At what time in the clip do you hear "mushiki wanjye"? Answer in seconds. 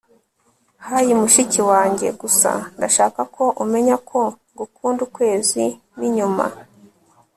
1.19-2.07